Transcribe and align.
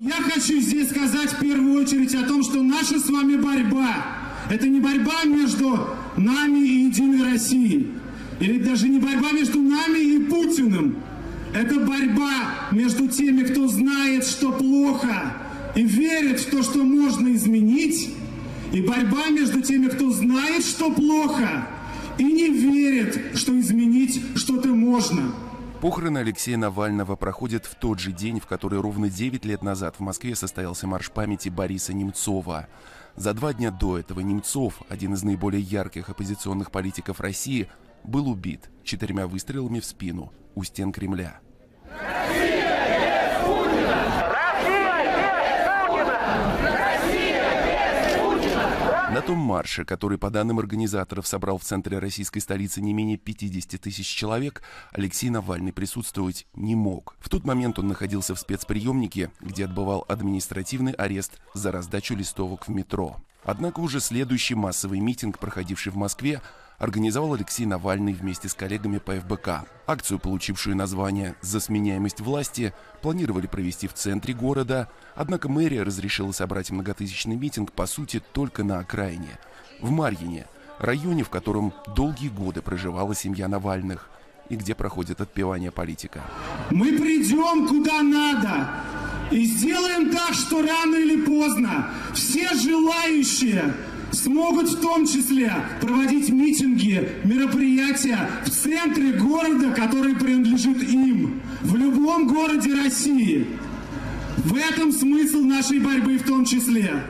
Я 0.00 0.12
хочу 0.12 0.60
здесь 0.60 0.90
сказать 0.90 1.32
в 1.32 1.40
первую 1.40 1.82
очередь 1.82 2.14
о 2.14 2.22
том, 2.22 2.44
что 2.44 2.62
наша 2.62 3.00
с 3.00 3.10
вами 3.10 3.34
борьба– 3.34 4.06
это 4.48 4.68
не 4.68 4.78
борьба 4.78 5.24
между 5.24 5.88
нами 6.16 6.60
и 6.60 6.84
Единой 6.84 7.32
Россией, 7.32 7.88
или 8.38 8.62
даже 8.62 8.88
не 8.88 9.00
борьба 9.00 9.32
между 9.32 9.60
нами 9.60 9.98
и 9.98 10.20
Путиным. 10.20 10.98
Это 11.52 11.80
борьба 11.80 12.68
между 12.70 13.08
теми, 13.08 13.42
кто 13.42 13.66
знает, 13.66 14.24
что 14.24 14.52
плохо, 14.52 15.36
и 15.74 15.82
верит 15.82 16.38
в 16.42 16.48
то, 16.48 16.62
что 16.62 16.84
можно 16.84 17.34
изменить, 17.34 18.10
и 18.72 18.80
борьба 18.80 19.30
между 19.30 19.62
теми, 19.62 19.88
кто 19.88 20.12
знает, 20.12 20.64
что 20.64 20.92
плохо, 20.92 21.66
и 22.18 22.22
не 22.22 22.50
верит, 22.50 23.36
что 23.36 23.58
изменить 23.58 24.22
что-то 24.36 24.68
можно. 24.68 25.32
Похороны 25.80 26.18
Алексея 26.18 26.56
Навального 26.56 27.14
проходят 27.14 27.64
в 27.64 27.76
тот 27.76 28.00
же 28.00 28.10
день, 28.10 28.40
в 28.40 28.46
который 28.46 28.80
ровно 28.80 29.08
9 29.08 29.44
лет 29.44 29.62
назад 29.62 29.94
в 29.96 30.00
Москве 30.00 30.34
состоялся 30.34 30.88
марш 30.88 31.08
памяти 31.12 31.50
Бориса 31.50 31.92
Немцова. 31.92 32.66
За 33.14 33.32
два 33.32 33.54
дня 33.54 33.70
до 33.70 33.96
этого 33.96 34.18
Немцов, 34.18 34.82
один 34.88 35.14
из 35.14 35.22
наиболее 35.22 35.62
ярких 35.62 36.10
оппозиционных 36.10 36.72
политиков 36.72 37.20
России, 37.20 37.68
был 38.02 38.28
убит 38.28 38.70
четырьмя 38.82 39.28
выстрелами 39.28 39.78
в 39.78 39.84
спину 39.84 40.32
у 40.56 40.64
стен 40.64 40.90
Кремля. 40.90 41.38
На 49.28 49.34
том 49.34 49.40
марше, 49.40 49.84
который, 49.84 50.16
по 50.16 50.30
данным 50.30 50.58
организаторов, 50.58 51.26
собрал 51.26 51.58
в 51.58 51.62
центре 51.62 51.98
российской 51.98 52.38
столицы 52.38 52.80
не 52.80 52.94
менее 52.94 53.18
50 53.18 53.78
тысяч 53.78 54.06
человек, 54.06 54.62
Алексей 54.90 55.28
Навальный 55.28 55.74
присутствовать 55.74 56.46
не 56.54 56.74
мог. 56.74 57.14
В 57.20 57.28
тот 57.28 57.44
момент 57.44 57.78
он 57.78 57.88
находился 57.88 58.34
в 58.34 58.40
спецприемнике, 58.40 59.30
где 59.42 59.66
отбывал 59.66 60.06
административный 60.08 60.92
арест 60.92 61.42
за 61.52 61.72
раздачу 61.72 62.14
листовок 62.14 62.68
в 62.68 62.70
метро. 62.70 63.18
Однако 63.48 63.80
уже 63.80 63.98
следующий 64.00 64.54
массовый 64.54 65.00
митинг, 65.00 65.38
проходивший 65.38 65.90
в 65.90 65.96
Москве, 65.96 66.42
организовал 66.76 67.32
Алексей 67.32 67.64
Навальный 67.64 68.12
вместе 68.12 68.46
с 68.46 68.52
коллегами 68.52 68.98
по 68.98 69.18
ФБК. 69.18 69.64
Акцию, 69.86 70.18
получившую 70.18 70.76
название 70.76 71.34
«За 71.40 71.58
сменяемость 71.58 72.20
власти», 72.20 72.74
планировали 73.00 73.46
провести 73.46 73.88
в 73.88 73.94
центре 73.94 74.34
города, 74.34 74.90
однако 75.14 75.48
мэрия 75.48 75.82
разрешила 75.82 76.32
собрать 76.32 76.70
многотысячный 76.70 77.36
митинг, 77.36 77.72
по 77.72 77.86
сути, 77.86 78.22
только 78.34 78.64
на 78.64 78.80
окраине. 78.80 79.38
В 79.80 79.90
Марьине, 79.92 80.44
районе, 80.78 81.24
в 81.24 81.30
котором 81.30 81.72
долгие 81.96 82.28
годы 82.28 82.60
проживала 82.60 83.14
семья 83.14 83.48
Навальных 83.48 84.10
и 84.50 84.56
где 84.56 84.74
проходит 84.74 85.22
отпевание 85.22 85.70
политика. 85.70 86.22
Мы 86.68 86.98
придем 86.98 87.66
куда 87.66 88.02
надо 88.02 88.68
и 89.30 89.46
сделаем 89.46 90.10
так, 90.10 90.34
что 90.34 90.60
рано 90.60 90.96
или 90.96 91.24
поздно 91.24 91.88
все 92.28 92.54
желающие 92.54 93.72
смогут 94.12 94.68
в 94.68 94.80
том 94.82 95.06
числе 95.06 95.50
проводить 95.80 96.28
митинги, 96.28 97.08
мероприятия 97.24 98.28
в 98.44 98.50
центре 98.50 99.12
города, 99.12 99.72
который 99.72 100.14
принадлежит 100.14 100.82
им, 100.82 101.40
в 101.62 101.74
любом 101.74 102.28
городе 102.28 102.74
России. 102.74 103.46
В 104.36 104.54
этом 104.54 104.92
смысл 104.92 105.38
нашей 105.38 105.78
борьбы 105.78 106.18
в 106.18 106.26
том 106.26 106.44
числе, 106.44 107.02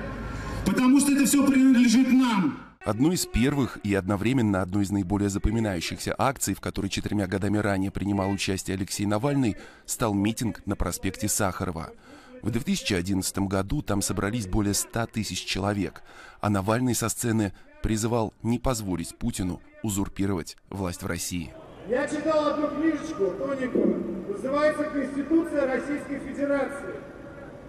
потому 0.65 1.01
что 1.01 1.13
это 1.13 1.27
все 1.27 1.45
принадлежит 1.45 2.13
нам. 2.13 2.61
Одной 2.85 3.17
из 3.17 3.27
первых 3.27 3.79
и 3.83 3.95
одновременно 3.95 4.63
одной 4.63 4.85
из 4.85 4.91
наиболее 4.91 5.29
запоминающихся 5.29 6.15
акций, 6.17 6.55
в 6.55 6.61
которой 6.61 6.89
четырьмя 6.89 7.27
годами 7.27 7.59
ранее 7.59 7.91
принимал 7.91 8.31
участие 8.31 8.77
Алексей 8.77 9.05
Навальный, 9.05 9.57
стал 9.85 10.15
митинг 10.15 10.63
на 10.65 10.77
проспекте 10.77 11.29
Сахарова– 11.29 11.91
в 12.43 12.51
2011 12.51 13.39
году 13.41 13.83
там 13.83 14.03
собрались 14.03 14.47
более 14.47 14.75
100 14.75 15.07
тысяч 15.07 15.45
человек, 15.45 16.03
а 16.41 16.51
Навальный 16.51 16.95
со 16.95 17.09
сцены 17.09 17.53
призывал 17.83 18.35
не 18.43 18.59
позволить 18.59 19.17
Путину 19.17 19.61
узурпировать 19.83 20.57
власть 20.71 21.03
в 21.03 21.07
России. 21.07 21.53
Я 21.89 22.07
читал 22.07 22.49
одну 22.49 22.69
книжечку 22.69 23.33
тоненькую, 23.39 24.27
называется 24.29 24.85
«Конституция 24.85 25.67
Российской 25.67 26.19
Федерации». 26.19 26.95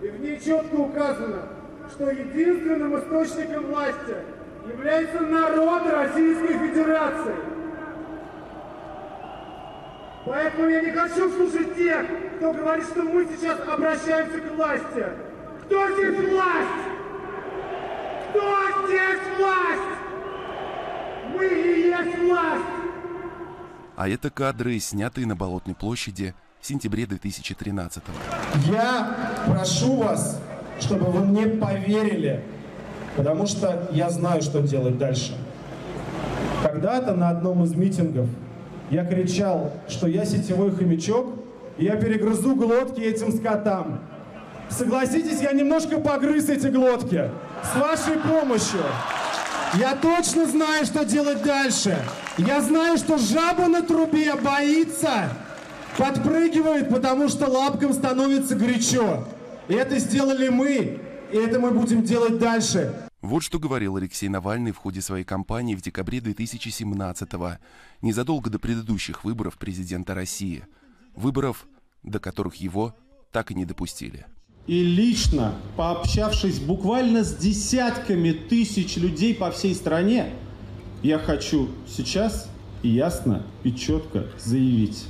И 0.02 0.08
в 0.08 0.20
ней 0.20 0.40
четко 0.40 0.76
указано, 0.76 1.50
что 1.92 2.10
единственным 2.10 3.00
источником 3.00 3.68
власти 3.68 4.16
является 4.68 5.20
народ 5.22 5.84
Российской 5.88 6.68
Федерации. 6.68 7.59
Поэтому 10.30 10.70
я 10.70 10.82
не 10.82 10.92
хочу 10.92 11.28
слушать 11.32 11.76
тех, 11.76 12.06
кто 12.38 12.54
говорит, 12.54 12.86
что 12.86 13.02
мы 13.02 13.26
сейчас 13.26 13.60
обращаемся 13.68 14.40
к 14.40 14.56
власти. 14.56 15.06
Кто 15.66 15.90
здесь 15.90 16.30
власть? 16.30 16.86
Кто 18.30 18.86
здесь 18.86 19.38
власть? 19.40 20.00
Мы 21.34 21.48
и 21.48 21.82
есть 21.88 22.20
власть! 22.20 22.64
А 23.96 24.08
это 24.08 24.30
кадры, 24.30 24.78
снятые 24.80 25.26
на 25.26 25.36
Болотной 25.36 25.74
площади 25.74 26.36
в 26.62 26.68
сентябре 26.68 27.08
2013 27.08 28.04
-го. 28.04 28.72
Я 28.72 29.16
прошу 29.48 29.96
вас, 29.96 30.40
чтобы 30.80 31.06
вы 31.06 31.26
мне 31.26 31.48
поверили, 31.48 32.44
потому 33.18 33.48
что 33.48 33.90
я 33.92 34.12
знаю, 34.12 34.44
что 34.44 34.62
делать 34.62 35.00
дальше. 35.00 35.34
Когда-то 36.62 37.16
на 37.16 37.30
одном 37.30 37.64
из 37.64 37.74
митингов 37.74 38.28
я 38.90 39.06
кричал, 39.06 39.72
что 39.88 40.08
я 40.08 40.26
сетевой 40.26 40.72
хомячок, 40.72 41.36
я 41.78 41.96
перегрызу 41.96 42.56
глотки 42.56 43.02
этим 43.02 43.32
скотам. 43.32 44.02
Согласитесь, 44.70 45.42
я 45.42 45.52
немножко 45.52 46.00
погрыз 46.00 46.50
эти 46.50 46.68
глотки. 46.68 47.30
С 47.64 47.76
вашей 47.80 48.18
помощью. 48.18 48.82
Я 49.76 49.96
точно 49.96 50.46
знаю, 50.46 50.86
что 50.86 51.06
делать 51.06 51.44
дальше. 51.44 51.98
Я 52.38 52.62
знаю, 52.62 52.98
что 52.98 53.18
жаба 53.18 53.68
на 53.68 53.82
трубе 53.82 54.34
боится, 54.36 55.30
подпрыгивает, 55.98 56.90
потому 56.90 57.30
что 57.30 57.48
лапкам 57.48 57.94
становится 57.94 58.56
горячо. 58.56 59.26
И 59.68 59.74
это 59.74 60.00
сделали 60.00 60.50
мы, 60.50 61.00
и 61.32 61.38
это 61.38 61.60
мы 61.60 61.72
будем 61.72 62.04
делать 62.04 62.40
дальше. 62.40 63.09
Вот 63.22 63.44
что 63.44 63.60
говорил 63.60 63.98
Алексей 63.98 64.30
Навальный 64.30 64.72
в 64.72 64.78
ходе 64.78 65.02
своей 65.02 65.26
кампании 65.26 65.76
в 65.76 65.82
декабре 65.82 66.20
2017-го, 66.20 67.58
незадолго 68.02 68.50
до 68.50 68.60
предыдущих 68.60 69.24
выборов 69.24 69.58
президента 69.58 70.14
России– 70.14 70.66
Выборов, 71.16 71.68
до 72.04 72.20
которых 72.20 72.56
его 72.56 72.96
так 73.32 73.52
и 73.52 73.56
не 73.56 73.66
допустили. 73.66 74.26
И 74.68 74.84
лично, 74.84 75.56
пообщавшись 75.76 76.60
буквально 76.60 77.24
с 77.24 77.36
десятками 77.36 78.32
тысяч 78.32 78.96
людей 78.96 79.36
по 79.36 79.52
всей 79.52 79.76
стране, 79.76 80.30
я 81.02 81.20
хочу 81.20 81.70
сейчас 81.88 82.50
ясно 82.84 83.44
и 83.64 83.74
четко 83.74 84.28
заявить. 84.38 85.06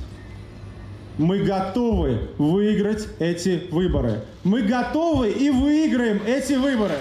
Мы 1.18 1.44
готовы 1.44 2.30
выиграть 2.38 3.06
эти 3.20 3.68
выборы. 3.70 4.24
Мы 4.42 4.62
готовы 4.62 5.30
и 5.30 5.50
выиграем 5.50 6.22
эти 6.26 6.54
выборы. 6.54 6.96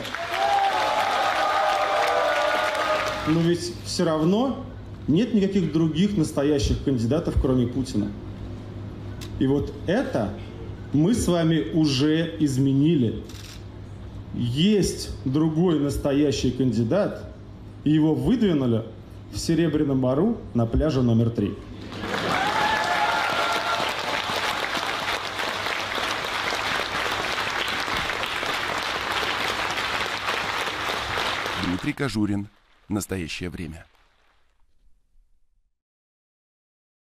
Но 3.30 3.42
ведь 3.42 3.74
все 3.86 4.06
равно 4.06 4.66
нет 5.08 5.34
никаких 5.34 5.72
других 5.72 6.18
настоящих 6.18 6.84
кандидатов, 6.84 7.36
кроме 7.40 7.68
Путина. 7.68 8.12
И 9.38 9.46
вот 9.46 9.72
это 9.86 10.34
мы 10.94 11.14
с 11.14 11.28
вами 11.28 11.68
уже 11.74 12.36
изменили. 12.40 13.24
Есть 14.34 15.12
другой 15.26 15.80
настоящий 15.80 16.52
кандидат, 16.52 17.32
и 17.84 17.92
его 17.92 18.16
выдвинули 18.16 18.84
в 19.32 19.38
Серебряном 19.38 20.02
Бару 20.02 20.38
на 20.54 20.66
пляже 20.66 21.04
номер 21.04 21.30
три. 21.30 21.54
Дмитрий 31.66 31.94
Кожурин. 31.94 32.48
Настоящее 32.90 33.52
время. 33.52 33.86